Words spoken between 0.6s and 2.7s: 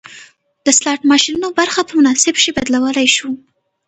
د سلاټ ماشینونو برخه په مناسب شي